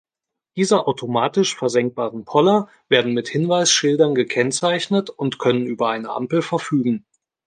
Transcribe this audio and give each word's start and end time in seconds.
Diese 0.55 0.87
automatisch 0.87 1.55
versenkbaren 1.55 2.25
Poller 2.25 2.69
werden 2.89 3.13
mit 3.13 3.29
Hinweisschildern 3.29 4.15
gekennzeichnet 4.15 5.11
und 5.11 5.37
können 5.37 5.67
über 5.67 5.89
eine 5.89 6.09
Ampel 6.09 6.41
verfügen. 6.41 7.05